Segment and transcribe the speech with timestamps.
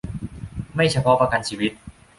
[0.75, 1.71] ไม่เฉพาะประกันชีวิต